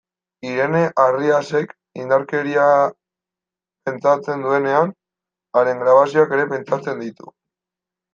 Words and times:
Irene 0.51 0.79
Arriasek, 1.01 1.73
indarkeria 2.03 2.63
pentsatzen 3.89 4.47
duenean, 4.47 4.95
haren 5.61 5.85
grabazioak 5.85 6.35
ere 6.39 6.47
pentsatzen 6.55 7.05
ditu. 7.05 7.29